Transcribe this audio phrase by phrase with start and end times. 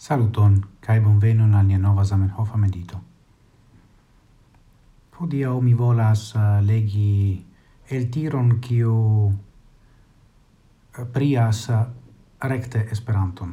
[0.00, 2.98] Saluton, cae bonvenon al nia nova Zamenhofa medito.
[5.18, 7.44] Hodiau mi volas eh, legi
[7.96, 8.94] el tiron kiu
[9.28, 11.82] eh, prias eh,
[12.48, 13.52] recte Esperanton.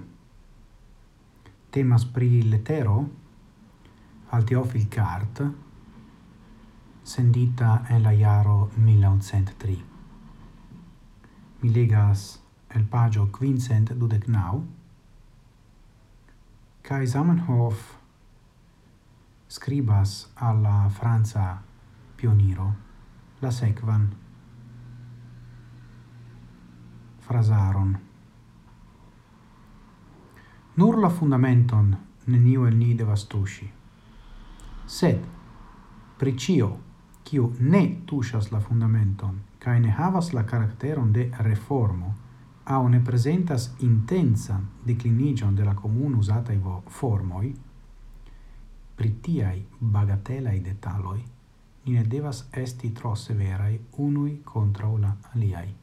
[1.69, 2.95] Temas pri letero
[4.31, 4.45] al
[4.89, 5.43] Cart,
[7.03, 9.77] sendita en la jaro 1903.
[11.61, 14.63] Mi legas el pagio quincent dudecnau,
[16.87, 17.97] Kai Zamenhof
[19.47, 21.57] scribas alla Franza
[22.15, 22.75] pioniro
[23.41, 24.07] la sequan
[27.19, 27.97] frasaron.
[30.75, 31.91] Nur la fundamenton
[32.25, 33.67] neniu el ni devas tuŝi.
[34.85, 35.25] Sed
[36.17, 36.71] pricio,
[37.23, 42.15] kiu ne tuŝas la fundamenton kaj ne havas la karakteron de reformo,
[42.69, 47.55] au ne presentas intensa declinigion de la comun i formoi,
[48.95, 51.23] pritiai bagatelai detaloi,
[51.85, 55.75] ni ne devas esti tro severai unui contra la aliai.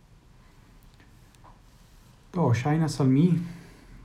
[2.33, 3.47] Do, shainas al mi,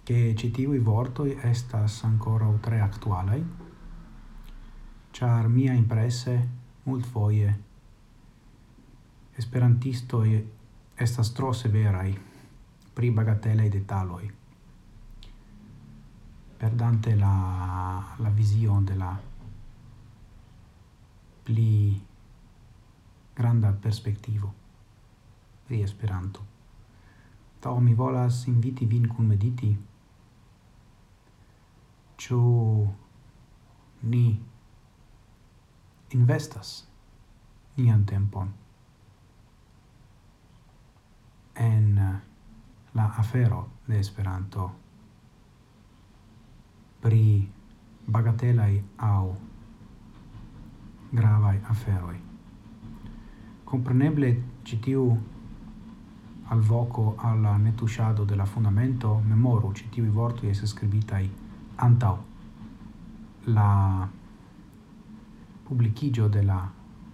[0.03, 3.43] che i vortoi estas ancora o tre actualai,
[5.11, 6.49] char mia impresse
[6.83, 7.59] mult foie
[9.35, 10.47] esperantistoi
[10.95, 12.28] estas tro severai
[12.93, 14.31] pri bagatelai detaloi,
[16.57, 19.21] perdante la, la vision della
[21.43, 22.05] pli
[23.33, 24.53] granda perspectivo
[25.65, 26.57] pri Esperanto.
[27.59, 29.77] ta mi volas inviti vin kun mediti,
[32.15, 32.93] chu
[34.01, 34.39] ni
[36.09, 36.87] investas
[37.75, 38.53] nian tempon?
[42.99, 44.71] la afero de Esperanto
[46.99, 47.47] pri
[48.05, 49.35] bagatelaj au
[51.11, 52.17] gravaj aferoj.
[53.63, 54.31] Compreneble
[54.63, 55.17] citiu
[56.49, 61.29] alvoco alla netuŝado de la fundamento, memoru citiu i vortoj es scribitai
[61.75, 62.17] antau
[63.45, 64.07] la
[65.63, 66.59] publikigio de la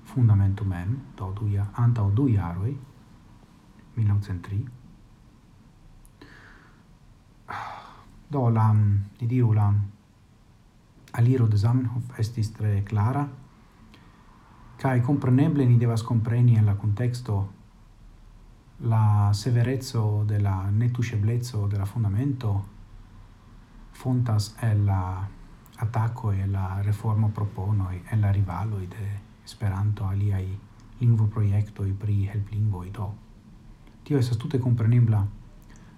[0.03, 2.25] fundamento mem, do duia, antau du
[3.95, 4.84] 1903.
[8.27, 8.73] Do la,
[9.17, 9.73] di diu la
[11.11, 13.27] aliro de Zamenhof estis tre clara,
[14.77, 17.53] kai compreneble ni devas compreni en la contexto
[18.79, 22.65] la severezzo de la netusceblezzo de la fondamento
[23.93, 25.27] fontas el la
[25.77, 30.59] attacco e la reforma proponoi e la rivalo de Esperanto aliai
[30.97, 33.13] lingvo proiectoi pri helplingvoi do.
[34.03, 35.25] Tio estas tutte comprenebla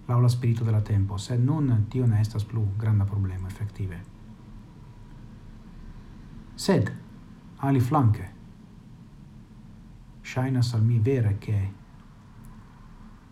[0.07, 3.99] laŭ la spirito della tempo, sed nun tio ne estas plu granda problema effettive.
[6.55, 6.91] Sed,
[7.57, 8.29] ali flanke,
[10.21, 11.73] shainas al mi vere che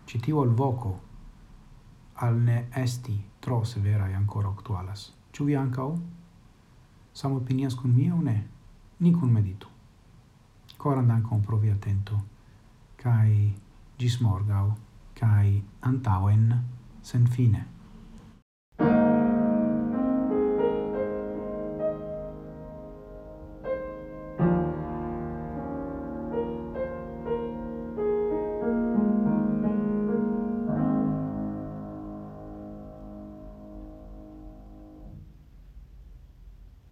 [0.04, 1.00] citio al voco
[2.14, 5.12] al ne esti tro severa e ancora actualas.
[5.30, 6.00] Ciu vi ancao?
[7.12, 8.48] Sam opinias con mia o ne?
[8.96, 9.68] Nicun meditu.
[10.76, 12.24] Coran dancon un provi attento,
[12.96, 13.54] kai
[13.96, 14.76] gis morgau
[15.20, 16.54] cae antauen
[17.02, 17.64] sen fine.